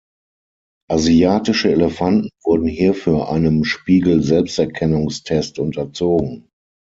[0.89, 6.49] Asiatische Elefanten wurden hierfür einem Spiegel-Selbsterkennungstest unterzogen.